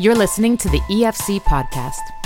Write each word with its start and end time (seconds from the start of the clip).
You're 0.00 0.14
listening 0.14 0.56
to 0.56 0.70
the 0.70 0.80
EFC 0.88 1.42
podcast. 1.42 2.19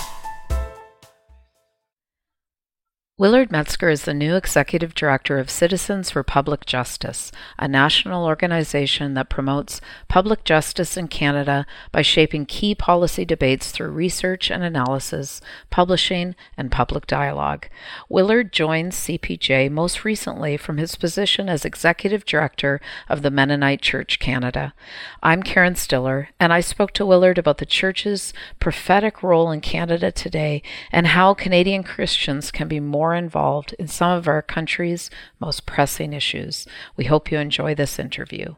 Willard 3.16 3.52
Metzger 3.52 3.90
is 3.90 4.06
the 4.06 4.12
new 4.12 4.34
executive 4.34 4.92
director 4.92 5.38
of 5.38 5.48
Citizens 5.48 6.10
for 6.10 6.24
Public 6.24 6.66
Justice, 6.66 7.30
a 7.56 7.68
national 7.68 8.24
organization 8.24 9.14
that 9.14 9.30
promotes 9.30 9.80
public 10.08 10.42
justice 10.42 10.96
in 10.96 11.06
Canada 11.06 11.64
by 11.92 12.02
shaping 12.02 12.44
key 12.44 12.74
policy 12.74 13.24
debates 13.24 13.70
through 13.70 13.90
research 13.90 14.50
and 14.50 14.64
analysis, 14.64 15.40
publishing, 15.70 16.34
and 16.56 16.72
public 16.72 17.06
dialogue. 17.06 17.68
Willard 18.08 18.52
joined 18.52 18.90
CPJ 18.90 19.70
most 19.70 20.04
recently 20.04 20.56
from 20.56 20.78
his 20.78 20.96
position 20.96 21.48
as 21.48 21.64
executive 21.64 22.24
director 22.24 22.80
of 23.08 23.22
the 23.22 23.30
Mennonite 23.30 23.80
Church 23.80 24.18
Canada. 24.18 24.74
I'm 25.22 25.44
Karen 25.44 25.76
Stiller, 25.76 26.30
and 26.40 26.52
I 26.52 26.58
spoke 26.58 26.90
to 26.94 27.06
Willard 27.06 27.38
about 27.38 27.58
the 27.58 27.64
church's 27.64 28.34
prophetic 28.58 29.22
role 29.22 29.52
in 29.52 29.60
Canada 29.60 30.10
today 30.10 30.64
and 30.90 31.06
how 31.06 31.32
Canadian 31.32 31.84
Christians 31.84 32.50
can 32.50 32.66
be 32.66 32.80
more 32.80 33.03
more 33.04 33.14
involved 33.14 33.74
in 33.78 33.86
some 33.86 34.12
of 34.12 34.26
our 34.26 34.40
country's 34.40 35.10
most 35.38 35.66
pressing 35.66 36.14
issues. 36.14 36.66
We 36.96 37.04
hope 37.04 37.30
you 37.30 37.36
enjoy 37.36 37.74
this 37.74 37.98
interview. 37.98 38.54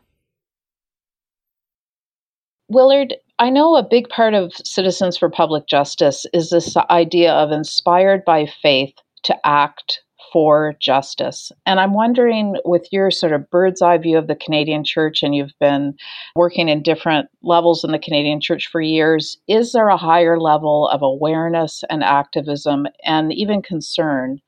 Willard, 2.68 3.14
I 3.40 3.50
know 3.50 3.74
a 3.74 3.82
big 3.82 4.08
part 4.08 4.34
of 4.34 4.52
Citizens 4.64 5.18
for 5.18 5.28
Public 5.28 5.66
Justice 5.66 6.26
is 6.32 6.50
this 6.50 6.76
idea 6.90 7.32
of 7.32 7.50
inspired 7.50 8.24
by 8.24 8.46
faith 8.62 8.94
to 9.24 9.34
act 9.44 10.02
for 10.32 10.74
justice. 10.80 11.52
And 11.64 11.80
I'm 11.80 11.94
wondering, 11.94 12.56
with 12.64 12.86
your 12.90 13.10
sort 13.10 13.32
of 13.32 13.48
bird's 13.50 13.82
eye 13.82 13.98
view 13.98 14.18
of 14.18 14.26
the 14.26 14.34
Canadian 14.36 14.84
church, 14.84 15.22
and 15.22 15.34
you've 15.34 15.58
been 15.60 15.94
working 16.34 16.68
in 16.68 16.82
different 16.82 17.28
levels 17.42 17.84
in 17.84 17.92
the 17.92 17.98
Canadian 17.98 18.40
church 18.40 18.66
for 18.66 18.80
years, 18.80 19.36
is 19.48 19.72
there 19.72 19.88
a 19.88 19.96
higher 19.96 20.38
level 20.38 20.88
of 20.88 21.02
awareness 21.02 21.84
and 21.90 22.02
activism 22.02 22.86
and 23.04 23.32
even 23.32 23.62
concern 23.62 24.40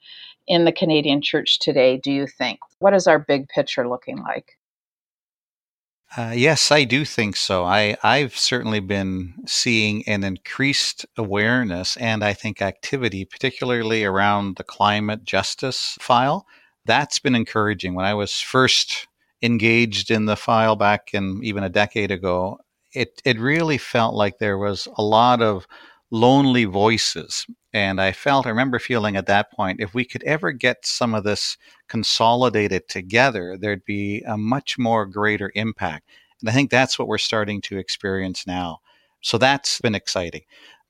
in 0.47 0.65
the 0.65 0.73
Canadian 0.73 1.23
church 1.23 1.59
today, 1.59 1.99
do 1.99 2.11
you 2.11 2.27
think? 2.27 2.59
What 2.81 2.95
is 2.95 3.07
our 3.07 3.19
big 3.19 3.49
picture 3.49 3.89
looking 3.89 4.19
like? 4.19 4.58
Uh, 6.17 6.33
yes, 6.35 6.71
I 6.71 6.85
do 6.85 7.05
think 7.05 7.37
so. 7.37 7.65
I, 7.65 7.97
I've 8.03 8.37
certainly 8.37 8.81
been 8.81 9.35
seeing 9.47 10.07
an 10.09 10.25
increased 10.25 11.05
awareness 11.19 11.97
and 11.99 12.25
I 12.25 12.33
think 12.33 12.63
activity, 12.63 13.25
particularly 13.27 14.05
around 14.05 14.57
the 14.57 14.65
climate 14.65 15.25
justice 15.25 15.99
file. 16.01 16.47
That's 16.87 17.19
been 17.19 17.35
encouraging. 17.35 17.95
When 17.95 18.07
I 18.07 18.15
was 18.15 18.41
first 18.41 19.07
engaged 19.43 20.11
in 20.11 20.25
the 20.25 20.37
file 20.37 20.77
back 20.77 21.11
in 21.13 21.41
even 21.45 21.63
a 21.63 21.69
decade 21.69 22.11
ago, 22.11 22.59
it, 22.95 23.21
it 23.27 23.39
really 23.39 23.77
felt 23.77 24.15
like 24.15 24.39
there 24.39 24.57
was 24.57 24.89
a 24.97 25.03
lot 25.03 25.43
of 25.43 25.67
lonely 26.11 26.65
voices. 26.65 27.47
And 27.73 28.01
I 28.01 28.13
felt, 28.13 28.47
I 28.47 28.51
remember 28.51 28.79
feeling 28.79 29.17
at 29.17 29.27
that 29.27 29.53
point, 29.53 29.81
if 29.81 29.95
we 29.95 30.05
could 30.05 30.23
ever 30.25 30.53
get 30.53 30.87
some 30.87 31.15
of 31.15 31.25
this 31.25 31.57
consolidated 31.89 32.89
together, 32.89 33.57
there'd 33.61 33.85
be 33.85 34.23
a 34.27 34.39
much 34.39 34.79
more 34.79 35.07
greater 35.07 35.53
impact. 35.55 36.09
And 36.41 36.49
I 36.49 36.53
think 36.53 36.71
that's 36.71 36.99
what 36.99 37.09
we're 37.09 37.19
starting 37.19 37.61
to 37.63 37.79
experience 37.79 38.47
now. 38.47 38.79
So 39.21 39.39
that's 39.39 39.81
been 39.81 39.95
exciting. 39.95 40.43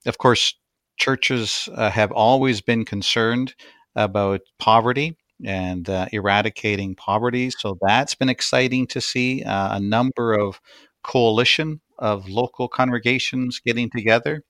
Of 0.06 0.18
course, 0.18 0.54
churches 0.98 1.68
uh, 1.74 1.90
have 1.90 2.12
always 2.12 2.60
been 2.60 2.84
concerned 2.84 3.54
about 3.96 4.42
poverty 4.58 5.16
and 5.44 5.88
uh, 5.88 6.06
eradicating 6.12 6.94
poverty. 6.94 7.50
So 7.50 7.78
that's 7.80 8.14
been 8.14 8.28
exciting 8.28 8.86
to 8.88 9.00
see 9.00 9.42
uh, 9.42 9.76
a 9.76 9.80
number 9.80 10.34
of 10.34 10.60
coalition 11.02 11.80
of 11.98 12.28
local 12.28 12.68
congregations 12.68 13.60
getting 13.64 13.90
together 13.90 14.44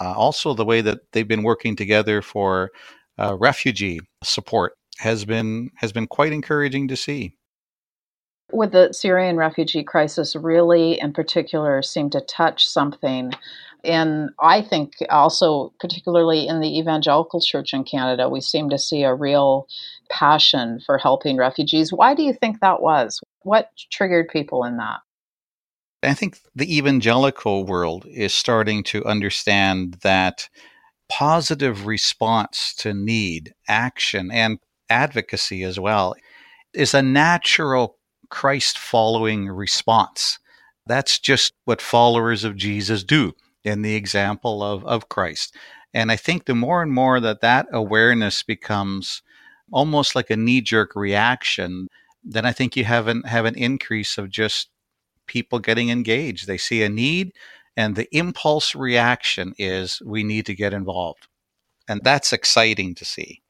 uh, 0.00 0.12
also, 0.12 0.54
the 0.54 0.64
way 0.64 0.80
that 0.80 1.00
they've 1.12 1.28
been 1.28 1.42
working 1.42 1.76
together 1.76 2.22
for 2.22 2.70
uh, 3.18 3.36
refugee 3.38 4.00
support 4.22 4.74
has 4.98 5.24
been 5.24 5.70
has 5.76 5.92
been 5.92 6.06
quite 6.06 6.32
encouraging 6.32 6.88
to 6.88 6.96
see. 6.96 7.34
With 8.52 8.72
the 8.72 8.92
Syrian 8.92 9.36
refugee 9.36 9.82
crisis, 9.82 10.36
really 10.36 11.00
in 11.00 11.12
particular, 11.12 11.82
seemed 11.82 12.12
to 12.12 12.20
touch 12.20 12.66
something 12.68 13.32
and 13.86 14.30
I 14.40 14.62
think 14.62 14.94
also, 15.10 15.72
particularly 15.78 16.46
in 16.46 16.60
the 16.60 16.78
evangelical 16.78 17.40
church 17.40 17.72
in 17.72 17.84
Canada, 17.84 18.28
we 18.28 18.40
seem 18.40 18.68
to 18.70 18.78
see 18.78 19.04
a 19.04 19.14
real 19.14 19.68
passion 20.10 20.80
for 20.84 20.98
helping 20.98 21.36
refugees. 21.36 21.92
Why 21.92 22.14
do 22.14 22.22
you 22.22 22.32
think 22.32 22.60
that 22.60 22.82
was? 22.82 23.20
What 23.42 23.70
triggered 23.90 24.28
people 24.28 24.64
in 24.64 24.76
that? 24.78 25.00
I 26.02 26.14
think 26.14 26.38
the 26.54 26.76
evangelical 26.76 27.64
world 27.64 28.06
is 28.08 28.32
starting 28.32 28.82
to 28.84 29.04
understand 29.04 29.98
that 30.02 30.48
positive 31.08 31.86
response 31.86 32.74
to 32.78 32.92
need, 32.92 33.54
action, 33.68 34.30
and 34.30 34.58
advocacy 34.88 35.62
as 35.62 35.80
well 35.80 36.14
is 36.74 36.94
a 36.94 37.02
natural 37.02 37.96
Christ 38.28 38.78
following 38.78 39.48
response. 39.48 40.38
That's 40.86 41.18
just 41.18 41.52
what 41.64 41.80
followers 41.80 42.44
of 42.44 42.56
Jesus 42.56 43.02
do 43.02 43.32
in 43.64 43.82
the 43.82 43.94
example 43.94 44.62
of, 44.62 44.84
of 44.84 45.08
Christ. 45.08 45.56
And 45.94 46.12
I 46.12 46.16
think 46.16 46.44
the 46.44 46.54
more 46.54 46.82
and 46.82 46.92
more 46.92 47.20
that 47.20 47.40
that 47.40 47.66
awareness 47.72 48.42
becomes 48.42 49.22
almost 49.72 50.14
like 50.14 50.30
a 50.30 50.36
knee 50.36 50.60
jerk 50.60 50.94
reaction, 50.94 51.88
then 52.22 52.44
I 52.44 52.52
think 52.52 52.76
you 52.76 52.84
have 52.84 53.08
an, 53.08 53.22
have 53.22 53.44
an 53.44 53.56
increase 53.56 54.18
of 54.18 54.30
just 54.30 54.68
people 55.26 55.58
getting 55.58 55.90
engaged. 55.90 56.46
They 56.46 56.58
see 56.58 56.82
a 56.82 56.88
need, 56.88 57.32
and 57.76 57.96
the 57.96 58.08
impulse 58.16 58.74
reaction 58.74 59.54
is 59.58 60.00
we 60.04 60.24
need 60.24 60.46
to 60.46 60.54
get 60.54 60.72
involved. 60.72 61.28
And 61.88 62.00
that's 62.02 62.32
exciting 62.32 62.94
to 62.96 63.04
see. 63.04 63.42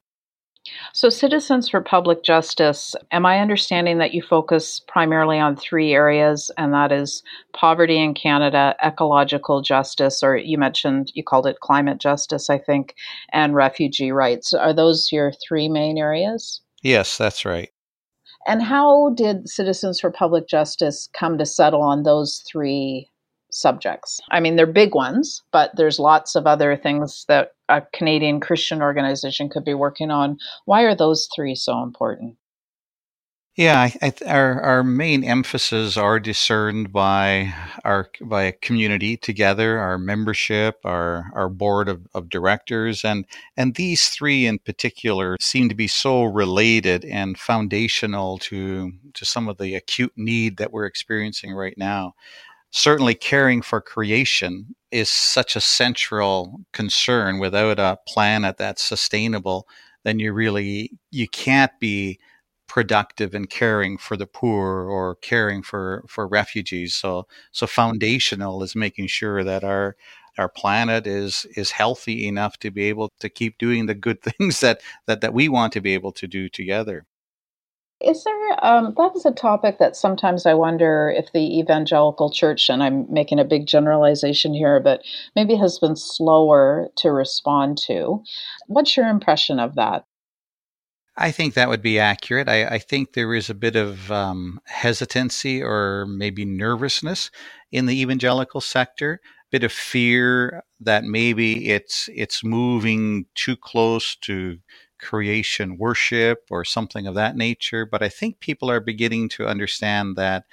So, 0.93 1.09
Citizens 1.09 1.69
for 1.69 1.81
Public 1.81 2.23
Justice, 2.23 2.95
am 3.11 3.25
I 3.25 3.39
understanding 3.39 3.99
that 3.99 4.13
you 4.13 4.21
focus 4.21 4.81
primarily 4.87 5.39
on 5.39 5.55
three 5.55 5.93
areas, 5.93 6.51
and 6.57 6.73
that 6.73 6.91
is 6.91 7.23
poverty 7.53 7.97
in 7.97 8.13
Canada, 8.13 8.75
ecological 8.83 9.61
justice, 9.61 10.21
or 10.21 10.35
you 10.35 10.57
mentioned 10.57 11.11
you 11.13 11.23
called 11.23 11.47
it 11.47 11.61
climate 11.61 11.99
justice, 11.99 12.49
I 12.49 12.57
think, 12.57 12.95
and 13.31 13.55
refugee 13.55 14.11
rights? 14.11 14.53
Are 14.53 14.73
those 14.73 15.09
your 15.11 15.31
three 15.31 15.69
main 15.69 15.97
areas? 15.97 16.61
Yes, 16.83 17.17
that's 17.17 17.45
right. 17.45 17.69
And 18.45 18.61
how 18.61 19.11
did 19.15 19.49
Citizens 19.49 19.99
for 19.99 20.11
Public 20.11 20.47
Justice 20.47 21.09
come 21.13 21.37
to 21.37 21.45
settle 21.45 21.81
on 21.81 22.03
those 22.03 22.43
three 22.49 23.09
subjects? 23.51 24.19
I 24.31 24.39
mean, 24.39 24.55
they're 24.55 24.65
big 24.65 24.93
ones, 24.93 25.43
but 25.51 25.71
there's 25.75 25.99
lots 25.99 26.35
of 26.35 26.45
other 26.45 26.75
things 26.77 27.25
that 27.27 27.51
a 27.69 27.81
Canadian 27.93 28.39
Christian 28.39 28.81
organization 28.81 29.49
could 29.49 29.65
be 29.65 29.73
working 29.73 30.11
on. 30.11 30.37
Why 30.65 30.83
are 30.83 30.95
those 30.95 31.27
three 31.35 31.55
so 31.55 31.81
important? 31.81 32.37
Yeah, 33.57 33.79
I, 33.81 33.93
I, 34.03 34.13
our 34.27 34.61
our 34.61 34.83
main 34.83 35.23
emphases 35.23 35.97
are 35.97 36.19
discerned 36.19 36.93
by 36.93 37.55
our 37.83 38.07
by 38.21 38.43
a 38.43 38.51
community 38.51 39.17
together, 39.17 39.79
our 39.79 39.97
membership, 39.97 40.77
our 40.85 41.31
our 41.33 41.49
board 41.49 41.89
of, 41.89 42.05
of 42.13 42.29
directors, 42.29 43.03
and 43.03 43.25
and 43.57 43.73
these 43.73 44.09
three 44.09 44.45
in 44.45 44.59
particular 44.59 45.37
seem 45.41 45.69
to 45.69 45.75
be 45.75 45.87
so 45.87 46.23
related 46.25 47.03
and 47.05 47.39
foundational 47.39 48.37
to 48.39 48.91
to 49.15 49.25
some 49.25 49.47
of 49.49 49.57
the 49.57 49.73
acute 49.73 50.13
need 50.15 50.57
that 50.57 50.71
we're 50.71 50.85
experiencing 50.85 51.51
right 51.53 51.77
now. 51.79 52.13
Certainly, 52.71 53.15
caring 53.15 53.61
for 53.61 53.81
creation 53.81 54.75
is 54.91 55.09
such 55.09 55.55
a 55.55 55.61
central 55.61 56.61
concern. 56.73 57.39
Without 57.39 57.79
a 57.79 57.97
planet 58.07 58.57
that's 58.57 58.83
sustainable, 58.83 59.67
then 60.03 60.19
you 60.19 60.33
really 60.33 60.91
you 61.11 61.27
can't 61.29 61.71
be 61.79 62.19
productive 62.67 63.33
in 63.33 63.45
caring 63.47 63.97
for 63.97 64.17
the 64.17 64.27
poor 64.27 64.89
or 64.89 65.15
caring 65.15 65.63
for 65.63 66.03
for 66.07 66.27
refugees. 66.27 66.95
So 66.95 67.27
so 67.51 67.67
foundational 67.67 68.63
is 68.63 68.75
making 68.75 69.07
sure 69.07 69.43
that 69.43 69.63
our 69.63 69.95
our 70.37 70.49
planet 70.49 71.07
is 71.07 71.45
is 71.55 71.71
healthy 71.71 72.27
enough 72.27 72.57
to 72.59 72.71
be 72.71 72.85
able 72.85 73.11
to 73.19 73.29
keep 73.29 73.57
doing 73.57 73.85
the 73.85 73.95
good 73.95 74.21
things 74.37 74.59
that 74.61 74.81
that 75.05 75.21
that 75.21 75.33
we 75.33 75.49
want 75.49 75.73
to 75.73 75.81
be 75.81 75.93
able 75.93 76.11
to 76.13 76.27
do 76.27 76.49
together. 76.49 77.05
Is 77.99 78.23
there 78.23 78.65
um, 78.65 78.93
that 78.95 79.15
is 79.15 79.25
a 79.25 79.31
topic 79.31 79.79
that 79.79 79.95
sometimes 79.95 80.45
i 80.45 80.53
wonder 80.53 81.11
if 81.15 81.31
the 81.33 81.59
evangelical 81.59 82.29
church 82.31 82.69
and 82.69 82.83
i'm 82.83 83.11
making 83.11 83.39
a 83.39 83.43
big 83.43 83.65
generalization 83.65 84.53
here 84.53 84.79
but 84.79 85.01
maybe 85.35 85.55
has 85.55 85.79
been 85.79 85.95
slower 85.95 86.89
to 86.97 87.11
respond 87.11 87.79
to. 87.87 88.23
What's 88.67 88.95
your 88.95 89.07
impression 89.07 89.59
of 89.59 89.73
that 89.75 90.05
I 91.17 91.31
think 91.31 91.55
that 91.55 91.69
would 91.69 91.81
be 91.81 91.99
accurate. 91.99 92.47
I, 92.47 92.65
I 92.65 92.77
think 92.77 93.13
there 93.13 93.33
is 93.33 93.49
a 93.49 93.55
bit 93.55 93.75
of 93.75 94.11
um, 94.11 94.59
hesitancy 94.65 95.63
or 95.63 96.05
maybe 96.05 96.45
nervousness 96.45 97.31
in 97.71 97.87
the 97.87 97.99
evangelical 98.01 98.61
sector, 98.61 99.19
a 99.23 99.49
bit 99.51 99.63
of 99.63 99.71
fear 99.71 100.63
that 100.79 101.03
maybe 101.03 101.69
it's 101.69 102.07
it's 102.13 102.43
moving 102.43 103.25
too 103.33 103.55
close 103.55 104.15
to 104.17 104.59
creation 104.99 105.77
worship 105.77 106.39
or 106.51 106.63
something 106.63 107.07
of 107.07 107.15
that 107.15 107.35
nature. 107.35 107.85
But 107.85 108.03
I 108.03 108.09
think 108.09 108.39
people 108.39 108.69
are 108.69 108.79
beginning 108.79 109.29
to 109.29 109.47
understand 109.47 110.17
that 110.17 110.45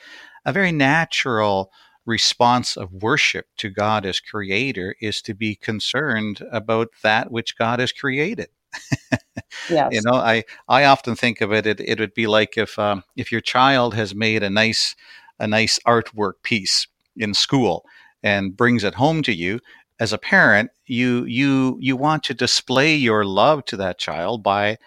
a 0.47 0.53
very 0.53 0.73
natural 0.73 1.71
response 2.07 2.77
of 2.77 2.93
worship 2.93 3.47
to 3.59 3.69
God 3.71 4.07
as 4.07 4.21
creator 4.21 4.95
is 5.01 5.21
to 5.23 5.35
be 5.35 5.57
concerned 5.57 6.43
about 6.51 6.89
that 7.03 7.31
which 7.31 7.57
God 7.57 7.81
has 7.81 7.93
created. 7.93 8.49
yes. 9.69 9.91
You 9.93 10.03
know, 10.03 10.15
I, 10.15 10.45
I 10.69 10.85
often 10.85 11.17
think 11.17 11.41
of 11.41 11.53
it, 11.53 11.67
it, 11.67 11.81
it 11.81 11.99
would 11.99 12.15
be 12.15 12.27
like 12.27 12.57
if, 12.57 12.79
um, 12.79 13.05
if 13.17 13.33
your 13.33 13.41
child 13.41 13.95
has 13.95 14.15
made 14.15 14.43
a 14.43 14.51
nice, 14.51 14.95
a 15.39 15.47
nice 15.47 15.79
artwork 15.87 16.35
piece 16.43 16.87
in 17.17 17.35
school 17.35 17.85
and 18.23 18.57
brings 18.57 18.85
it 18.85 18.95
home 18.95 19.23
to 19.23 19.33
you, 19.33 19.61
as 20.01 20.13
a 20.13 20.19
parent, 20.19 20.71
you 20.87 21.25
you 21.25 21.79
you 21.81 21.97
want 21.97 22.25
to 22.25 22.35
display 22.35 22.95
your 22.95 23.25
love 23.25 23.65
to 23.67 23.77
that 23.77 23.99
child 23.99 24.43
by 24.43 24.79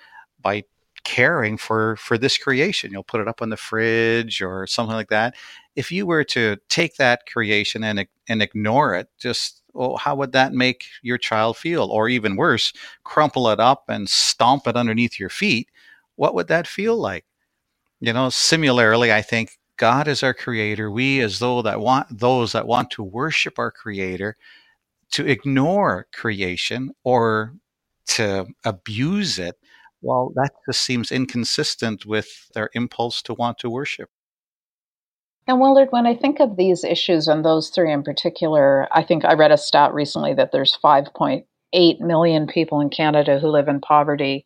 by 0.41 0.63
caring 1.03 1.57
for 1.57 1.95
for 1.95 2.17
this 2.17 2.37
creation. 2.37 2.91
You'll 2.91 3.03
put 3.03 3.21
it 3.21 3.27
up 3.27 3.41
on 3.41 3.49
the 3.49 3.57
fridge 3.57 4.41
or 4.41 4.67
something 4.67 4.95
like 4.95 5.09
that. 5.09 5.35
If 5.75 5.91
you 5.91 6.05
were 6.05 6.23
to 6.25 6.57
take 6.69 6.97
that 6.97 7.25
creation 7.25 7.83
and 7.83 8.05
and 8.27 8.41
ignore 8.41 8.95
it, 8.95 9.07
just 9.17 9.63
well, 9.77 9.97
how 9.97 10.15
would 10.15 10.31
that 10.31 10.53
make 10.53 10.85
your 11.03 11.17
child 11.19 11.57
feel? 11.57 11.85
Or 11.85 12.09
even 12.09 12.35
worse, 12.35 12.73
crumple 13.03 13.47
it 13.49 13.59
up 13.59 13.85
and 13.87 14.09
stomp 14.09 14.67
it 14.67 14.75
underneath 14.75 15.19
your 15.19 15.29
feet. 15.29 15.69
What 16.15 16.33
would 16.33 16.47
that 16.47 16.67
feel 16.67 16.97
like? 16.97 17.25
You 17.99 18.13
know, 18.13 18.29
similarly, 18.29 19.13
I 19.13 19.21
think 19.21 19.51
God 19.77 20.07
is 20.07 20.23
our 20.23 20.33
creator. 20.33 20.89
We, 20.89 21.21
as 21.21 21.39
though 21.39 21.61
that 21.61 21.79
want 21.79 22.19
those 22.19 22.53
that 22.53 22.67
want 22.67 22.89
to 22.91 23.03
worship 23.03 23.59
our 23.59 23.71
creator, 23.71 24.35
to 25.11 25.25
ignore 25.25 26.07
creation 26.13 26.91
or 27.03 27.53
to 28.07 28.47
abuse 28.65 29.39
it, 29.39 29.55
well, 30.01 30.31
that 30.35 30.51
just 30.67 30.81
seems 30.81 31.11
inconsistent 31.11 32.05
with 32.05 32.49
their 32.53 32.69
impulse 32.73 33.21
to 33.23 33.33
want 33.33 33.59
to 33.59 33.69
worship. 33.69 34.09
And 35.47 35.61
Willard, 35.61 35.89
when 35.91 36.05
I 36.05 36.15
think 36.15 36.39
of 36.39 36.57
these 36.57 36.83
issues 36.83 37.27
and 37.27 37.45
those 37.45 37.69
three 37.69 37.91
in 37.91 38.03
particular, 38.03 38.87
I 38.91 39.03
think 39.03 39.25
I 39.25 39.33
read 39.33 39.51
a 39.51 39.57
stat 39.57 39.93
recently 39.93 40.33
that 40.33 40.51
there's 40.51 40.77
5.8 40.83 41.45
million 42.01 42.47
people 42.47 42.81
in 42.81 42.89
Canada 42.89 43.39
who 43.39 43.47
live 43.47 43.69
in 43.69 43.79
poverty, 43.79 44.45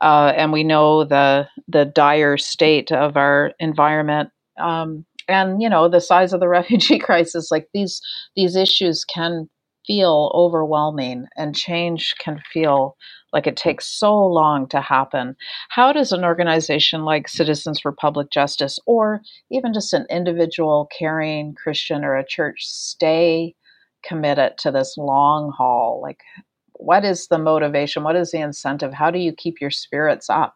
uh, 0.00 0.32
and 0.36 0.52
we 0.52 0.64
know 0.64 1.04
the 1.04 1.48
the 1.68 1.84
dire 1.84 2.36
state 2.36 2.92
of 2.92 3.16
our 3.16 3.52
environment. 3.58 4.30
Um, 4.58 5.04
and 5.28 5.60
you 5.62 5.68
know 5.68 5.88
the 5.88 6.00
size 6.00 6.32
of 6.32 6.40
the 6.40 6.48
refugee 6.60 6.98
crisis 6.98 7.50
like 7.50 7.68
these 7.74 8.00
these 8.36 8.56
issues 8.56 9.04
can 9.04 9.48
feel 9.86 10.32
overwhelming 10.34 11.26
and 11.36 11.56
change 11.56 12.14
can 12.18 12.40
feel 12.52 12.96
like 13.32 13.46
it 13.46 13.56
takes 13.56 13.86
so 13.86 14.14
long 14.26 14.68
to 14.68 14.80
happen. 14.80 15.36
How 15.68 15.92
does 15.92 16.12
an 16.12 16.24
organization 16.24 17.04
like 17.04 17.28
Citizens 17.28 17.80
for 17.80 17.92
Public 17.92 18.30
Justice, 18.30 18.78
or 18.86 19.20
even 19.50 19.74
just 19.74 19.92
an 19.92 20.06
individual 20.10 20.88
caring 20.96 21.54
Christian 21.54 22.04
or 22.04 22.16
a 22.16 22.26
church, 22.26 22.64
stay 22.64 23.54
committed 24.04 24.58
to 24.58 24.70
this 24.70 24.96
long 24.96 25.52
haul? 25.56 26.00
Like, 26.02 26.20
what 26.74 27.04
is 27.04 27.28
the 27.28 27.38
motivation? 27.38 28.04
What 28.04 28.16
is 28.16 28.30
the 28.30 28.40
incentive? 28.40 28.92
How 28.92 29.10
do 29.10 29.18
you 29.18 29.32
keep 29.32 29.60
your 29.60 29.70
spirits 29.70 30.30
up? 30.30 30.54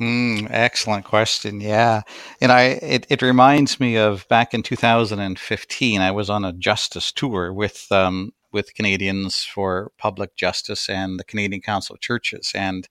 Mm, 0.00 0.48
excellent 0.50 1.04
question. 1.04 1.60
Yeah. 1.60 2.02
And 2.40 2.50
I 2.50 2.62
it, 2.62 3.06
it 3.08 3.22
reminds 3.22 3.78
me 3.78 3.96
of 3.96 4.26
back 4.28 4.54
in 4.54 4.62
2015, 4.62 6.00
I 6.00 6.10
was 6.10 6.30
on 6.30 6.44
a 6.44 6.52
justice 6.52 7.12
tour 7.12 7.52
with 7.52 7.86
um, 7.92 8.32
with 8.52 8.74
Canadians 8.74 9.44
for 9.44 9.92
Public 9.98 10.36
Justice 10.36 10.88
and 10.88 11.18
the 11.18 11.24
Canadian 11.24 11.62
Council 11.62 11.94
of 11.94 12.00
Churches. 12.00 12.52
And 12.54 12.88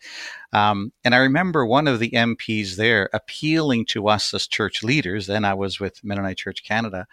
um, 0.54 0.92
and 1.04 1.16
I 1.16 1.20
remember 1.20 1.66
one 1.66 1.88
of 1.88 2.00
the 2.00 2.12
MPs 2.12 2.76
there 2.76 3.10
appealing 3.14 3.86
to 3.88 4.08
us 4.08 4.34
as 4.34 4.48
church 4.48 4.84
leaders. 4.84 5.28
Then 5.28 5.46
I 5.46 5.54
was 5.54 5.80
with 5.80 6.04
Mennonite 6.04 6.38
Church 6.38 6.64
Canada, 6.64 7.08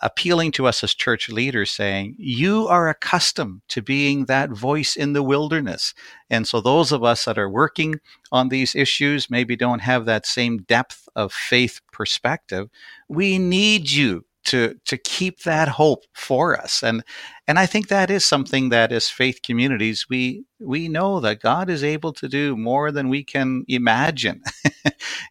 appealing 0.00 0.52
to 0.52 0.66
us 0.66 0.84
as 0.84 0.94
church 0.94 1.28
leaders, 1.28 1.70
saying, 1.70 2.14
You 2.18 2.68
are 2.68 2.88
accustomed 2.88 3.62
to 3.68 3.82
being 3.82 4.26
that 4.26 4.50
voice 4.50 4.96
in 4.96 5.14
the 5.14 5.22
wilderness. 5.22 5.94
And 6.28 6.46
so, 6.46 6.60
those 6.60 6.92
of 6.92 7.02
us 7.02 7.24
that 7.24 7.38
are 7.38 7.50
working 7.50 7.96
on 8.30 8.48
these 8.48 8.74
issues 8.74 9.30
maybe 9.30 9.56
don't 9.56 9.80
have 9.80 10.04
that 10.04 10.26
same 10.26 10.58
depth 10.58 11.08
of 11.16 11.32
faith 11.32 11.80
perspective. 11.92 12.68
We 13.08 13.38
need 13.38 13.90
you 13.90 14.25
to 14.46 14.76
to 14.86 14.98
keep 14.98 15.42
that 15.44 15.68
hope 15.68 16.04
for 16.14 16.60
us. 16.60 16.82
And 16.82 17.04
and 17.48 17.58
I 17.58 17.66
think 17.66 17.88
that 17.88 18.10
is 18.10 18.24
something 18.26 18.70
that 18.70 18.92
as 18.92 19.10
faith 19.10 19.40
communities 19.44 20.06
we 20.10 20.44
we 20.60 20.88
know 20.88 21.20
that 21.20 21.42
God 21.42 21.70
is 21.70 21.84
able 21.84 22.14
to 22.14 22.28
do 22.28 22.56
more 22.56 22.92
than 22.92 23.10
we 23.10 23.24
can 23.24 23.64
imagine. 23.68 24.42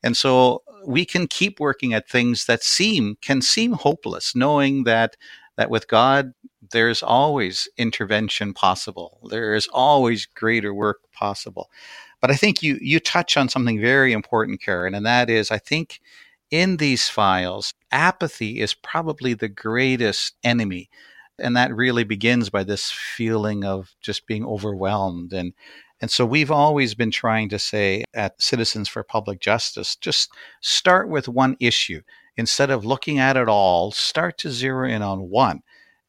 And 0.03 0.17
so 0.17 0.63
we 0.85 1.05
can 1.05 1.27
keep 1.27 1.59
working 1.59 1.93
at 1.93 2.09
things 2.09 2.45
that 2.45 2.63
seem 2.63 3.17
can 3.21 3.41
seem 3.41 3.73
hopeless 3.73 4.35
knowing 4.35 4.85
that 4.85 5.15
that 5.57 5.69
with 5.69 5.87
God 5.87 6.33
there's 6.71 7.03
always 7.03 7.67
intervention 7.77 8.53
possible. 8.53 9.19
There 9.31 9.55
is 9.55 9.67
always 9.73 10.25
greater 10.27 10.73
work 10.73 10.99
possible. 11.13 11.69
But 12.21 12.31
I 12.31 12.35
think 12.35 12.63
you 12.63 12.77
you 12.81 12.99
touch 12.99 13.37
on 13.37 13.49
something 13.49 13.79
very 13.81 14.13
important 14.13 14.61
Karen 14.61 14.95
and 14.95 15.05
that 15.05 15.29
is 15.29 15.51
I 15.51 15.59
think 15.59 15.99
in 16.51 16.77
these 16.77 17.09
files, 17.09 17.73
apathy 17.91 18.59
is 18.59 18.73
probably 18.73 19.33
the 19.33 19.49
greatest 19.49 20.35
enemy. 20.43 20.89
And 21.39 21.55
that 21.57 21.75
really 21.75 22.03
begins 22.03 22.49
by 22.49 22.63
this 22.63 22.91
feeling 22.91 23.65
of 23.65 23.93
just 24.01 24.25
being 24.27 24.45
overwhelmed. 24.45 25.33
And, 25.33 25.53
and 26.01 26.09
so 26.09 26.25
we've 26.25 26.51
always 26.51 26.95
been 26.95 27.11
trying 27.11 27.49
to 27.49 27.59
say 27.59 28.03
at 28.13 28.41
Citizens 28.41 28.87
for 28.87 29.03
Public 29.03 29.39
Justice 29.39 29.95
just 29.95 30.31
start 30.61 31.09
with 31.09 31.27
one 31.27 31.57
issue. 31.59 32.01
Instead 32.37 32.69
of 32.69 32.85
looking 32.85 33.19
at 33.19 33.37
it 33.37 33.47
all, 33.47 33.91
start 33.91 34.37
to 34.39 34.51
zero 34.51 34.87
in 34.87 35.01
on 35.01 35.29
one 35.29 35.61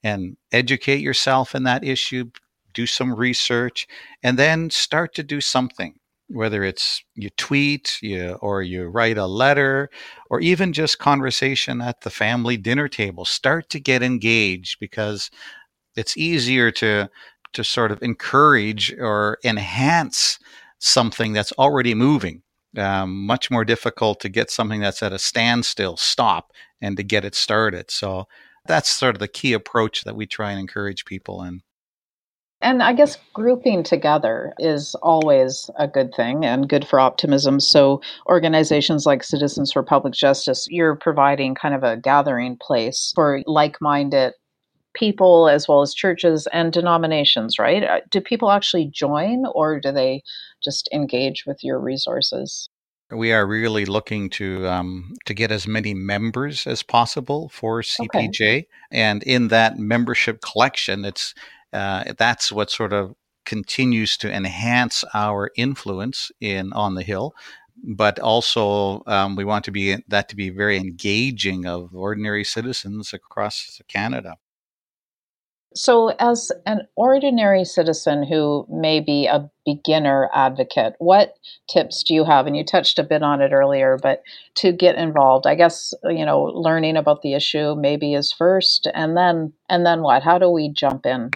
and 0.03 0.37
educate 0.53 1.01
yourself 1.01 1.55
in 1.55 1.65
that 1.65 1.85
issue, 1.85 2.31
do 2.73 2.87
some 2.87 3.15
research, 3.15 3.87
and 4.23 4.39
then 4.39 4.71
start 4.71 5.15
to 5.15 5.23
do 5.23 5.41
something 5.41 5.99
whether 6.29 6.65
it's 6.65 7.03
you 7.15 7.31
tweet 7.31 7.99
you, 8.03 8.33
or 8.43 8.63
you 8.63 8.87
write 8.87 9.19
a 9.19 9.27
letter 9.27 9.89
or 10.31 10.41
even 10.41 10.73
just 10.73 10.99
conversation 10.99 11.81
at 11.81 12.01
the 12.01 12.11
family 12.11 12.57
dinner 12.57 12.89
table 12.89 13.25
start 13.25 13.69
to 13.71 13.81
get 13.81 14.03
engaged 14.03 14.79
because 14.81 15.31
it's 15.97 16.17
easier 16.17 16.71
to 16.71 17.09
to 17.53 17.65
sort 17.65 17.91
of 17.91 18.03
encourage 18.03 18.93
or 18.99 19.39
enhance 19.45 20.39
something 20.79 21.33
that's 21.33 21.53
already 21.53 21.95
moving. 21.95 22.43
Um, 22.77 23.25
much 23.25 23.51
more 23.51 23.65
difficult 23.65 24.21
to 24.21 24.29
get 24.29 24.51
something 24.51 24.81
that's 24.81 25.03
at 25.03 25.13
a 25.13 25.19
standstill 25.19 25.97
stop 25.97 26.53
and 26.83 26.97
to 26.99 27.03
get 27.03 27.25
it 27.25 27.35
started. 27.35 27.91
So 27.91 28.27
that's 28.67 28.91
sort 28.91 29.17
of 29.17 29.21
the 29.21 29.29
key 29.29 29.55
approach 29.55 30.05
that 30.05 30.17
we 30.17 30.27
try 30.27 30.51
and 30.51 30.61
encourage 30.61 31.07
people 31.07 31.43
in 31.43 31.63
and 32.67 32.83
I 32.83 32.95
guess 32.95 33.17
grouping 33.33 33.85
together 33.85 34.53
is 34.59 34.97
always 34.97 35.71
a 35.79 35.87
good 35.87 36.13
thing 36.17 36.45
and 36.45 36.69
good 36.69 36.85
for 36.85 36.99
optimism. 36.99 37.61
So, 37.61 38.03
organizations 38.29 39.07
like 39.07 39.23
Citizens 39.23 39.71
for 39.71 39.85
Public 39.85 40.15
Justice, 40.15 40.67
you're 40.69 40.97
providing 40.97 41.55
kind 41.55 41.77
of 41.77 41.85
a 41.85 41.97
gathering 41.97 42.57
place 42.61 43.13
for 43.15 43.41
like 43.47 43.81
minded 43.81 44.33
people 44.95 45.49
as 45.49 45.69
well 45.69 45.81
as 45.81 45.95
churches 45.95 46.49
and 46.53 46.73
denominations, 46.73 47.57
right? 47.57 47.85
Uh, 47.85 48.01
do 48.11 48.21
people 48.21 48.51
actually 48.51 48.91
join 48.93 49.45
or 49.55 49.79
do 49.79 49.93
they 49.93 50.23
just 50.61 50.89
engage 50.93 51.45
with 51.47 51.63
your 51.63 51.79
resources? 51.79 52.69
We 53.13 53.33
are 53.33 53.47
really 53.47 53.85
looking 53.85 54.29
to 54.31 54.67
um, 54.67 55.15
to 55.27 55.35
get 55.35 55.53
as 55.53 55.69
many 55.69 55.95
members 55.95 56.67
as 56.67 56.83
possible 56.83 57.49
for 57.51 57.83
CPJ, 57.83 58.35
okay. 58.35 58.67
and 58.91 59.23
in 59.23 59.47
that 59.49 59.79
membership 59.79 60.41
collection, 60.41 61.05
it's 61.05 61.33
uh, 61.73 62.13
that's 62.19 62.51
what 62.53 62.71
sort 62.71 62.93
of 62.93 63.15
continues 63.45 64.17
to 64.17 64.33
enhance 64.33 65.05
our 65.15 65.51
influence 65.57 66.33
in 66.41 66.73
on 66.73 66.95
the 66.95 67.03
hill 67.03 67.35
but 67.83 68.19
also 68.19 69.03
um, 69.07 69.37
we 69.37 69.45
want 69.45 69.65
to 69.65 69.71
be 69.71 69.97
that 70.09 70.29
to 70.29 70.37
be 70.37 70.51
very 70.51 70.77
engaging 70.77 71.67
of 71.67 71.95
ordinary 71.95 72.45
citizens 72.45 73.13
across 73.13 73.81
Canada. 73.89 74.37
So, 75.75 76.09
as 76.19 76.51
an 76.65 76.89
ordinary 76.97 77.65
citizen 77.65 78.23
who 78.23 78.67
may 78.71 79.01
be 79.01 79.27
a 79.27 79.51
beginner 79.67 80.31
advocate, 80.33 80.95
what 80.99 81.35
tips 81.69 82.03
do 82.03 82.15
you 82.15 82.25
have? 82.25 82.47
And 82.47 82.57
you 82.57 82.65
touched 82.65 82.99
a 82.99 83.03
bit 83.03 83.23
on 83.23 83.43
it 83.43 83.53
earlier, 83.53 83.99
but 84.03 84.23
to 84.57 84.73
get 84.73 84.97
involved, 84.97 85.47
I 85.47 85.55
guess 85.55 85.93
you 86.05 86.25
know, 86.25 86.45
learning 86.45 86.97
about 86.97 87.21
the 87.21 87.35
issue 87.35 87.75
maybe 87.75 88.15
is 88.15 88.33
first, 88.33 88.89
and 88.95 89.19
then 89.19 89.53
and 89.69 89.85
then 89.85 90.01
what? 90.01 90.23
How 90.23 90.39
do 90.39 90.49
we 90.49 90.71
jump 90.71 91.05
in? 91.05 91.31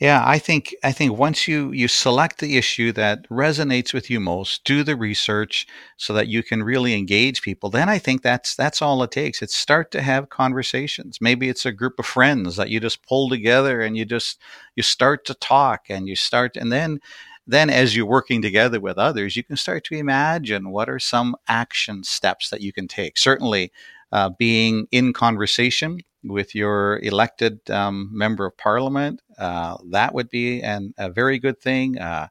Yeah, 0.00 0.22
I 0.26 0.38
think 0.38 0.74
I 0.82 0.92
think 0.92 1.18
once 1.18 1.46
you 1.46 1.72
you 1.72 1.86
select 1.86 2.38
the 2.38 2.56
issue 2.56 2.90
that 2.92 3.28
resonates 3.28 3.92
with 3.92 4.08
you 4.08 4.18
most, 4.18 4.64
do 4.64 4.82
the 4.82 4.96
research 4.96 5.66
so 5.98 6.14
that 6.14 6.26
you 6.28 6.42
can 6.42 6.62
really 6.62 6.94
engage 6.94 7.42
people. 7.42 7.68
Then 7.68 7.88
I 7.90 7.98
think 7.98 8.22
that's 8.22 8.54
that's 8.56 8.80
all 8.80 9.02
it 9.02 9.10
takes. 9.10 9.42
It's 9.42 9.54
start 9.54 9.90
to 9.92 10.00
have 10.00 10.30
conversations. 10.30 11.18
Maybe 11.20 11.50
it's 11.50 11.66
a 11.66 11.72
group 11.72 11.98
of 11.98 12.06
friends 12.06 12.56
that 12.56 12.70
you 12.70 12.80
just 12.80 13.06
pull 13.06 13.28
together 13.28 13.82
and 13.82 13.94
you 13.96 14.06
just 14.06 14.40
you 14.74 14.82
start 14.82 15.26
to 15.26 15.34
talk 15.34 15.82
and 15.90 16.08
you 16.08 16.16
start 16.16 16.56
and 16.56 16.72
then 16.72 16.98
then 17.46 17.68
as 17.68 17.94
you're 17.96 18.06
working 18.06 18.40
together 18.42 18.80
with 18.80 18.96
others, 18.96 19.36
you 19.36 19.42
can 19.44 19.56
start 19.56 19.84
to 19.84 19.94
imagine 19.96 20.70
what 20.70 20.88
are 20.88 20.98
some 21.00 21.36
action 21.48 22.04
steps 22.04 22.48
that 22.50 22.60
you 22.62 22.72
can 22.72 22.86
take. 22.88 23.18
Certainly 23.18 23.72
uh, 24.12 24.30
being 24.38 24.86
in 24.92 25.12
conversation 25.12 25.98
with 26.22 26.54
your 26.54 26.98
elected 27.00 27.68
um, 27.70 28.10
member 28.12 28.46
of 28.46 28.56
parliament. 28.56 29.20
Uh, 29.38 29.76
that 29.90 30.14
would 30.14 30.28
be 30.28 30.62
an, 30.62 30.94
a 30.98 31.10
very 31.10 31.38
good 31.38 31.60
thing. 31.60 31.98
Uh, 31.98 32.28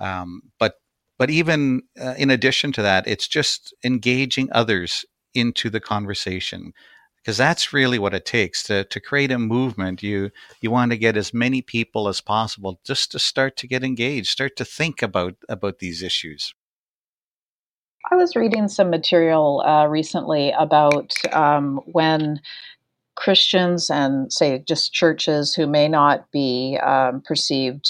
um, 0.00 0.42
but 0.58 0.74
but 1.18 1.30
even 1.30 1.82
uh, 2.00 2.14
in 2.18 2.30
addition 2.30 2.72
to 2.72 2.82
that, 2.82 3.06
it's 3.06 3.28
just 3.28 3.74
engaging 3.84 4.48
others 4.52 5.04
into 5.34 5.70
the 5.70 5.80
conversation 5.80 6.72
because 7.22 7.36
that's 7.36 7.72
really 7.72 7.98
what 7.98 8.14
it 8.14 8.26
takes 8.26 8.62
to, 8.64 8.84
to 8.84 9.00
create 9.00 9.30
a 9.30 9.38
movement 9.38 10.02
you 10.02 10.30
you 10.60 10.70
want 10.70 10.90
to 10.90 10.98
get 10.98 11.16
as 11.16 11.32
many 11.32 11.62
people 11.62 12.08
as 12.08 12.20
possible 12.20 12.80
just 12.84 13.12
to 13.12 13.18
start 13.18 13.56
to 13.56 13.66
get 13.66 13.84
engaged 13.84 14.28
start 14.28 14.56
to 14.56 14.64
think 14.64 15.02
about 15.02 15.34
about 15.48 15.78
these 15.78 16.02
issues 16.02 16.54
i 18.10 18.14
was 18.14 18.36
reading 18.36 18.68
some 18.68 18.90
material 18.90 19.62
uh, 19.66 19.86
recently 19.86 20.52
about 20.58 21.14
um, 21.32 21.80
when 21.86 22.40
christians 23.16 23.90
and 23.90 24.32
say 24.32 24.62
just 24.66 24.92
churches 24.92 25.54
who 25.54 25.66
may 25.66 25.88
not 25.88 26.30
be 26.32 26.78
um, 26.82 27.22
perceived 27.26 27.88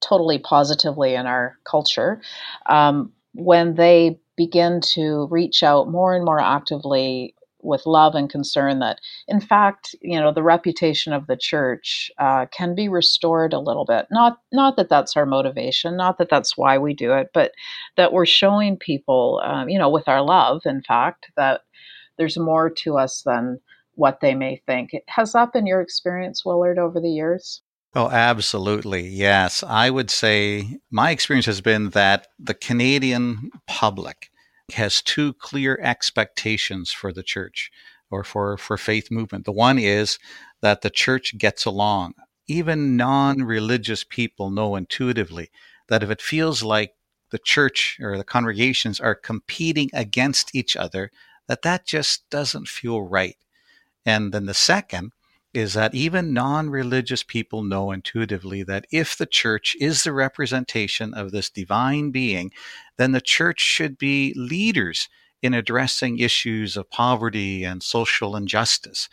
totally 0.00 0.38
positively 0.38 1.14
in 1.14 1.26
our 1.26 1.56
culture 1.64 2.20
um, 2.66 3.12
when 3.34 3.74
they 3.74 4.18
begin 4.36 4.80
to 4.80 5.26
reach 5.30 5.62
out 5.62 5.88
more 5.90 6.14
and 6.14 6.24
more 6.24 6.40
actively 6.40 7.34
with 7.62 7.86
love 7.86 8.14
and 8.14 8.28
concern 8.28 8.80
that 8.80 8.98
in 9.28 9.40
fact 9.40 9.94
you 10.02 10.18
know 10.18 10.32
the 10.32 10.42
reputation 10.42 11.12
of 11.12 11.26
the 11.28 11.36
church 11.36 12.10
uh, 12.18 12.46
can 12.46 12.74
be 12.74 12.88
restored 12.88 13.52
a 13.52 13.60
little 13.60 13.84
bit. 13.84 14.06
Not 14.10 14.38
not 14.52 14.76
that 14.76 14.88
that's 14.88 15.16
our 15.16 15.26
motivation 15.26 15.96
not 15.96 16.18
that 16.18 16.28
that's 16.28 16.56
why 16.56 16.78
we 16.78 16.92
do 16.92 17.12
it 17.14 17.28
but 17.32 17.52
that 17.96 18.12
we're 18.12 18.26
showing 18.26 18.76
people 18.76 19.40
um, 19.44 19.68
you 19.68 19.78
know 19.78 19.88
with 19.90 20.08
our 20.08 20.22
love 20.22 20.62
in 20.64 20.82
fact 20.82 21.28
that 21.36 21.62
there's 22.18 22.36
more 22.36 22.68
to 22.68 22.98
us 22.98 23.22
than 23.24 23.60
what 23.94 24.20
they 24.20 24.34
may 24.34 24.56
think 24.66 24.90
has 25.08 25.32
that 25.32 25.52
been 25.52 25.66
your 25.66 25.80
experience 25.80 26.44
willard 26.44 26.78
over 26.78 27.00
the 27.00 27.10
years 27.10 27.62
Oh, 27.94 28.08
absolutely. 28.08 29.06
Yes. 29.06 29.62
I 29.62 29.90
would 29.90 30.10
say 30.10 30.78
my 30.90 31.10
experience 31.10 31.44
has 31.44 31.60
been 31.60 31.90
that 31.90 32.28
the 32.38 32.54
Canadian 32.54 33.50
public 33.66 34.30
has 34.72 35.02
two 35.02 35.34
clear 35.34 35.78
expectations 35.82 36.90
for 36.90 37.12
the 37.12 37.22
church 37.22 37.70
or 38.10 38.24
for, 38.24 38.56
for 38.56 38.78
faith 38.78 39.10
movement. 39.10 39.44
The 39.44 39.52
one 39.52 39.78
is 39.78 40.18
that 40.62 40.80
the 40.80 40.88
church 40.88 41.36
gets 41.36 41.66
along. 41.66 42.14
Even 42.46 42.96
non 42.96 43.42
religious 43.42 44.04
people 44.04 44.50
know 44.50 44.74
intuitively 44.74 45.50
that 45.88 46.02
if 46.02 46.10
it 46.10 46.22
feels 46.22 46.62
like 46.62 46.94
the 47.30 47.38
church 47.38 47.98
or 48.00 48.16
the 48.16 48.24
congregations 48.24 49.00
are 49.00 49.14
competing 49.14 49.90
against 49.92 50.54
each 50.54 50.76
other, 50.76 51.10
that 51.46 51.62
that 51.62 51.86
just 51.86 52.28
doesn't 52.30 52.68
feel 52.68 53.02
right. 53.02 53.36
And 54.04 54.32
then 54.32 54.46
the 54.46 54.54
second 54.54 55.12
is 55.54 55.74
that 55.74 55.94
even 55.94 56.32
non 56.32 56.70
religious 56.70 57.22
people 57.22 57.62
know 57.62 57.92
intuitively 57.92 58.62
that 58.62 58.86
if 58.90 59.16
the 59.16 59.26
church 59.26 59.76
is 59.80 60.02
the 60.02 60.12
representation 60.12 61.12
of 61.14 61.30
this 61.30 61.50
divine 61.50 62.10
being, 62.10 62.52
then 62.96 63.12
the 63.12 63.20
church 63.20 63.60
should 63.60 63.98
be 63.98 64.32
leaders 64.36 65.08
in 65.42 65.54
addressing 65.54 66.18
issues 66.18 66.76
of 66.76 66.90
poverty 66.90 67.64
and 67.64 67.82
social 67.82 68.34
injustice. 68.36 69.08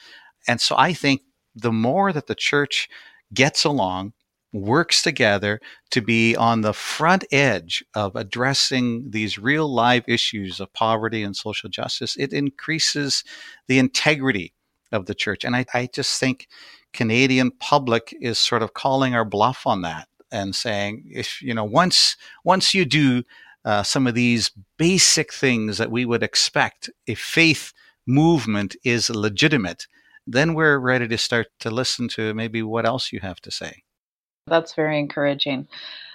And 0.48 0.62
so 0.62 0.75
I 0.77 0.93
think 0.93 1.22
the 1.55 1.72
more 1.72 2.13
that 2.13 2.27
the 2.27 2.36
church 2.36 2.88
gets 3.34 3.63
along, 3.65 4.13
works 4.53 5.03
together 5.03 5.60
to 5.91 6.01
be 6.01 6.36
on 6.36 6.62
the 6.62 6.74
front 6.74 7.24
edge 7.31 7.84
of 7.93 8.15
addressing 8.15 9.12
these 9.12 9.38
real 9.38 9.72
live 9.72 10.03
issues 10.08 10.60
of 10.60 10.74
poverty 10.74 11.22
and 11.22 11.36
social 11.36 11.69
justice, 11.69 12.15
it 12.17 12.34
increases 12.34 13.24
the 13.67 13.77
integrity 13.77 14.53
of 14.91 15.05
the 15.05 15.15
church. 15.15 15.43
And 15.43 15.55
I, 15.55 15.65
I 15.74 15.89
just 15.93 16.19
think 16.19 16.48
Canadian 16.93 17.51
public 17.51 18.15
is 18.19 18.39
sort 18.39 18.63
of 18.63 18.74
calling 18.74 19.13
our 19.13 19.25
bluff 19.25 19.65
on 19.65 19.81
that 19.81 20.08
and 20.31 20.55
saying, 20.55 21.10
if 21.12 21.41
you 21.41 21.53
know, 21.53 21.63
once 21.63 22.17
once 22.43 22.74
you 22.74 22.86
do 22.86 23.24
uh, 23.65 23.84
some 23.84 24.08
of 24.08 24.15
these 24.15 24.51
basic 24.77 25.34
things 25.34 25.77
that 25.77 25.91
we 25.91 26.05
would 26.05 26.24
expect 26.24 26.89
a 27.08 27.15
faith 27.15 27.74
movement 28.08 28.75
is 28.84 29.10
legitimate, 29.10 29.88
then 30.25 30.53
we're 30.53 30.77
ready 30.77 31.08
to 31.08 31.17
start 31.17 31.48
to 31.60 31.69
listen 31.69 32.08
to 32.08 32.34
maybe 32.34 32.63
what 32.63 32.86
else 32.86 33.12
you 33.12 33.19
have 33.19 33.39
to 33.41 33.51
say. 33.51 33.84
That's 34.50 34.74
very 34.74 35.00
encouraging. 35.00 35.68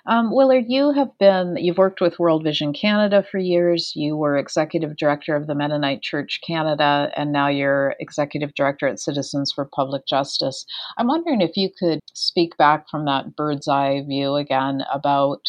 Um, 0.06 0.34
Willard, 0.34 0.66
you 0.68 0.92
have 0.92 1.16
been, 1.18 1.56
you've 1.56 1.78
worked 1.78 2.02
with 2.02 2.18
World 2.18 2.44
Vision 2.44 2.74
Canada 2.74 3.24
for 3.30 3.38
years. 3.38 3.92
You 3.96 4.16
were 4.16 4.36
executive 4.36 4.96
director 4.98 5.34
of 5.34 5.46
the 5.46 5.54
Mennonite 5.54 6.02
Church 6.02 6.40
Canada, 6.46 7.10
and 7.16 7.32
now 7.32 7.48
you're 7.48 7.94
executive 8.00 8.54
director 8.54 8.86
at 8.86 9.00
Citizens 9.00 9.50
for 9.50 9.64
Public 9.64 10.06
Justice. 10.06 10.66
I'm 10.98 11.06
wondering 11.06 11.40
if 11.40 11.56
you 11.56 11.70
could 11.78 12.00
speak 12.12 12.54
back 12.58 12.88
from 12.90 13.06
that 13.06 13.34
bird's 13.34 13.66
eye 13.66 14.02
view 14.06 14.34
again 14.34 14.82
about 14.92 15.40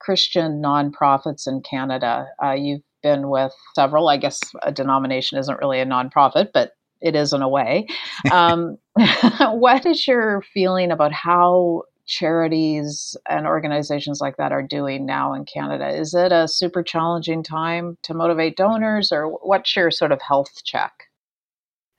Christian 0.00 0.60
nonprofits 0.60 1.46
in 1.46 1.60
Canada. 1.60 2.26
Uh, 2.42 2.56
you've 2.58 2.82
been 3.04 3.28
with 3.28 3.54
several, 3.76 4.08
I 4.08 4.16
guess 4.16 4.40
a 4.62 4.72
denomination 4.72 5.38
isn't 5.38 5.60
really 5.60 5.78
a 5.78 5.86
nonprofit, 5.86 6.48
but 6.52 6.72
it 7.00 7.14
is 7.14 7.32
in 7.32 7.42
a 7.42 7.48
way. 7.48 7.86
Um, 8.30 8.78
what 9.40 9.84
is 9.84 10.06
your 10.06 10.42
feeling 10.54 10.90
about 10.90 11.12
how 11.12 11.82
charities 12.12 13.16
and 13.26 13.46
organizations 13.46 14.20
like 14.20 14.36
that 14.36 14.52
are 14.52 14.62
doing 14.62 15.06
now 15.06 15.32
in 15.32 15.46
Canada? 15.46 15.88
Is 15.88 16.12
it 16.12 16.30
a 16.30 16.46
super 16.46 16.82
challenging 16.82 17.42
time 17.42 17.96
to 18.02 18.12
motivate 18.12 18.56
donors, 18.56 19.10
or 19.10 19.28
what's 19.28 19.74
your 19.74 19.90
sort 19.90 20.12
of 20.12 20.20
health 20.20 20.62
check? 20.64 20.92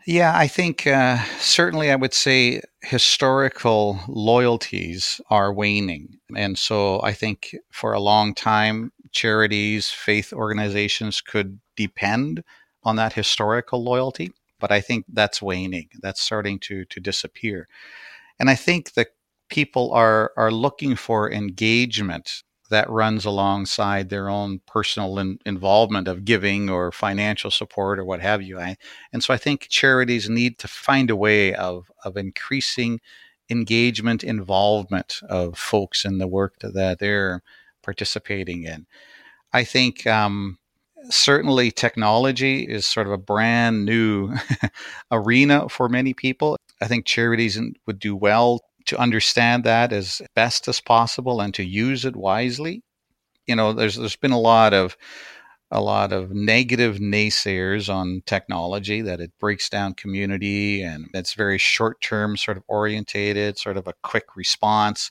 Yeah, 0.05 0.37
I 0.37 0.47
think 0.47 0.85
uh, 0.85 1.23
certainly 1.39 1.89
I 1.89 1.95
would 1.95 2.13
say 2.13 2.61
historical 2.81 3.99
loyalties 4.07 5.19
are 5.29 5.53
waning. 5.53 6.19
And 6.35 6.57
so 6.57 7.01
I 7.01 7.13
think 7.13 7.55
for 7.71 7.93
a 7.93 8.01
long 8.01 8.35
time, 8.35 8.91
charities, 9.11 9.89
faith 9.89 10.33
organizations 10.33 11.21
could 11.21 11.59
depend 11.75 12.43
on 12.83 12.97
that 12.97 13.13
historical 13.13 13.83
loyalty. 13.83 14.31
But 14.59 14.71
I 14.71 14.81
think 14.81 15.05
that's 15.07 15.41
waning, 15.41 15.89
that's 16.01 16.21
starting 16.21 16.59
to, 16.59 16.85
to 16.85 16.99
disappear. 16.99 17.67
And 18.39 18.49
I 18.49 18.55
think 18.55 18.93
the 18.93 19.07
people 19.53 19.91
are 19.93 20.33
are 20.35 20.51
looking 20.51 20.95
for 20.95 21.31
engagement 21.31 22.41
that 22.71 22.89
runs 22.89 23.23
alongside 23.23 24.09
their 24.09 24.27
own 24.27 24.59
personal 24.65 25.19
in, 25.19 25.37
involvement 25.45 26.07
of 26.07 26.25
giving 26.25 26.71
or 26.71 26.91
financial 26.91 27.51
support 27.51 27.99
or 27.99 28.05
what 28.05 28.19
have 28.19 28.41
you. 28.41 28.59
I, 28.59 28.77
and 29.11 29.23
so 29.23 29.31
I 29.31 29.37
think 29.37 29.67
charities 29.69 30.27
need 30.27 30.57
to 30.57 30.67
find 30.67 31.11
a 31.11 31.15
way 31.15 31.53
of 31.53 31.91
of 32.03 32.17
increasing 32.17 32.99
engagement, 33.47 34.23
involvement 34.23 35.19
of 35.29 35.55
folks 35.55 36.03
in 36.03 36.17
the 36.17 36.27
work 36.27 36.55
that 36.61 36.97
they're 36.97 37.43
participating 37.83 38.63
in. 38.63 38.87
I 39.53 39.65
think 39.65 40.07
um, 40.07 40.57
certainly 41.11 41.69
technology 41.69 42.63
is 42.63 42.87
sort 42.87 43.05
of 43.05 43.13
a 43.13 43.19
brand 43.19 43.85
new 43.85 44.33
arena 45.11 45.69
for 45.69 45.89
many 45.89 46.15
people. 46.15 46.57
I 46.81 46.87
think 46.87 47.05
charities 47.05 47.59
would 47.85 47.99
do 47.99 48.15
well 48.15 48.61
to 48.85 48.97
understand 48.99 49.63
that 49.63 49.93
as 49.93 50.21
best 50.35 50.67
as 50.67 50.81
possible 50.81 51.41
and 51.41 51.53
to 51.55 51.63
use 51.63 52.05
it 52.05 52.15
wisely. 52.15 52.83
You 53.47 53.55
know, 53.55 53.73
there's 53.73 53.95
there's 53.95 54.15
been 54.15 54.31
a 54.31 54.39
lot 54.39 54.73
of 54.73 54.97
a 55.71 55.81
lot 55.81 56.13
of 56.13 56.31
negative 56.31 56.97
naysayers 56.97 57.93
on 57.93 58.21
technology 58.27 59.01
that 59.01 59.19
it 59.19 59.31
breaks 59.39 59.69
down 59.69 59.95
community 59.95 60.83
and 60.83 61.07
it's 61.15 61.33
very 61.33 61.57
short 61.57 61.99
term 61.99 62.37
sort 62.37 62.57
of 62.57 62.63
orientated, 62.67 63.57
sort 63.57 63.75
of 63.77 63.87
a 63.87 63.93
quick 64.03 64.35
response. 64.35 65.09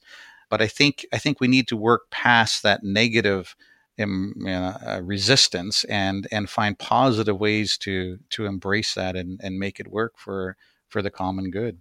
But 0.48 0.62
I 0.62 0.68
think 0.68 1.04
I 1.12 1.18
think 1.18 1.40
we 1.40 1.48
need 1.48 1.68
to 1.68 1.76
work 1.76 2.10
past 2.10 2.62
that 2.62 2.84
negative 2.84 3.56
um, 4.00 4.34
uh, 4.46 5.00
resistance 5.02 5.84
and 5.84 6.26
and 6.30 6.48
find 6.48 6.78
positive 6.78 7.38
ways 7.38 7.76
to 7.78 8.18
to 8.30 8.46
embrace 8.46 8.94
that 8.94 9.16
and, 9.16 9.40
and 9.42 9.58
make 9.58 9.80
it 9.80 9.88
work 9.88 10.14
for 10.16 10.56
for 10.88 11.02
the 11.02 11.10
common 11.10 11.50
good. 11.50 11.80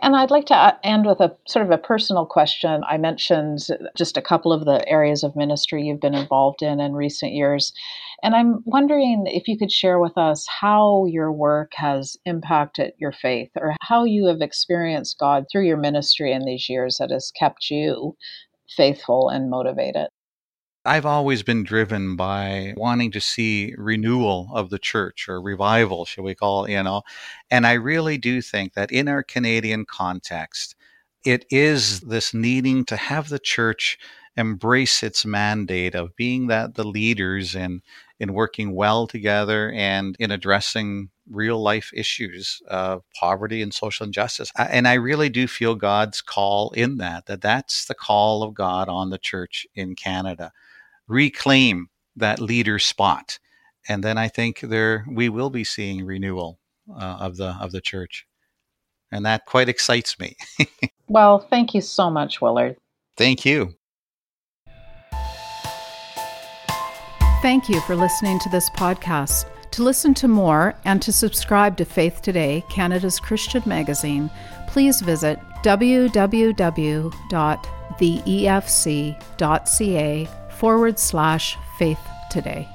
And 0.02 0.16
I'd 0.16 0.32
like 0.32 0.46
to 0.46 0.56
uh, 0.56 0.74
end 0.84 1.06
with 1.06 1.20
a 1.20 1.36
sort 1.48 1.66
of 1.66 1.72
a 1.72 1.78
personal 1.78 2.26
question. 2.26 2.84
I 2.88 2.98
mentioned 2.98 3.60
just 3.98 4.18
a 4.18 4.22
couple 4.22 4.54
of 4.54 4.66
the 4.66 4.88
areas 4.88 5.24
of 5.24 5.36
ministry 5.36 5.84
you've 5.84 6.02
been 6.02 6.16
involved 6.16 6.62
in 6.62 6.80
in 6.80 6.94
recent 6.94 7.34
years. 7.34 7.74
And 8.22 8.36
I'm 8.36 8.62
wondering 8.66 9.26
if 9.28 9.48
you 9.48 9.58
could 9.58 9.72
share 9.72 10.00
with 10.00 10.18
us 10.18 10.48
how 10.48 11.06
your 11.06 11.32
work 11.32 11.74
has 11.76 12.16
impacted 12.26 12.94
your 12.98 13.12
faith 13.12 13.50
or 13.60 13.76
how 13.82 14.06
you 14.06 14.28
have 14.28 14.42
experienced 14.42 15.18
God 15.20 15.46
through 15.52 15.68
your 15.68 15.78
ministry 15.78 16.32
in 16.32 16.46
these 16.46 16.70
years 16.70 16.98
that 17.00 17.12
has 17.12 17.32
kept 17.38 17.70
you 17.70 18.16
faithful 18.76 19.30
and 19.30 19.50
motivated. 19.50 20.08
I've 20.86 21.06
always 21.06 21.44
been 21.44 21.64
driven 21.64 22.18
by 22.18 22.74
wanting 22.76 23.12
to 23.12 23.22
see 23.22 23.74
renewal 23.78 24.50
of 24.54 24.70
the 24.70 24.80
church 24.80 25.30
or 25.30 25.42
revival, 25.42 26.04
shall 26.06 26.26
we 26.26 26.36
call 26.36 26.66
it, 26.66 26.72
you 26.72 26.84
know. 26.84 27.04
And 27.50 27.66
I 27.66 27.74
really 27.74 28.18
do 28.18 28.42
think 28.42 28.74
that 28.74 28.92
in 28.92 29.08
our 29.08 29.24
Canadian 29.24 29.86
context, 29.86 30.76
it 31.26 31.46
is 31.50 32.02
this 32.02 32.34
needing 32.34 32.84
to 32.86 32.98
have 32.98 33.30
the 33.30 33.40
church 33.40 33.98
embrace 34.36 35.04
its 35.04 35.26
mandate 35.26 35.96
of 35.96 36.16
being 36.18 36.48
that 36.48 36.76
the 36.76 36.84
leaders 36.84 37.56
in 37.56 37.82
in 38.20 38.34
working 38.34 38.74
well 38.74 39.06
together 39.08 39.72
and 39.74 40.16
in 40.20 40.32
addressing 40.32 41.10
real 41.30 41.62
life 41.62 41.92
issues 41.94 42.62
of 42.68 43.04
poverty 43.20 43.62
and 43.62 43.74
social 43.74 44.06
injustice 44.06 44.52
and 44.58 44.88
i 44.88 44.94
really 44.96 45.30
do 45.30 45.48
feel 45.48 45.76
god's 45.76 46.20
call 46.20 46.72
in 46.72 46.98
that 46.98 47.28
that 47.28 47.42
that's 47.42 47.86
the 47.86 47.94
call 47.94 48.42
of 48.42 48.56
god 48.56 48.90
on 48.90 49.12
the 49.12 49.20
church 49.20 49.68
in 49.76 49.96
canada 49.96 50.52
reclaim 51.08 51.88
that 52.16 52.40
leader 52.40 52.80
spot. 52.80 53.40
And 53.88 54.04
then 54.04 54.18
i 54.18 54.28
think 54.30 54.62
there 54.62 55.06
we 55.10 55.30
will 55.30 55.50
be 55.50 55.64
seeing 55.64 56.06
renewal 56.06 56.60
uh, 56.90 57.18
of 57.20 57.38
the 57.38 57.58
of 57.60 57.72
the 57.72 57.82
church. 57.82 58.26
And 59.12 59.26
that 59.26 59.46
quite 59.46 59.70
excites 59.70 60.20
me. 60.20 60.36
Well 61.10 61.40
thank 61.40 61.74
you 61.76 61.82
so 61.82 62.10
much 62.10 62.42
willard. 62.42 62.78
Thank 63.18 63.46
you. 63.46 63.76
Thank 67.44 67.68
you 67.68 67.82
for 67.82 67.96
listening 67.96 68.40
to 68.40 68.50
this 68.50 68.70
podcast. 68.70 69.46
To 69.72 69.84
listen 69.84 70.14
to 70.16 70.28
more 70.30 70.76
and 70.86 71.02
to 71.02 71.12
subscribe 71.12 71.76
to 71.78 71.84
Faith 71.86 72.22
Today, 72.22 72.64
Canada's 72.70 73.20
Christian 73.20 73.62
magazine, 73.66 74.30
please 74.68 75.02
visit 75.02 75.40
www.theefc.ca 75.62 76.44
forward 80.64 80.98
slash 80.98 81.58
faith 81.78 82.00
today. 82.32 82.73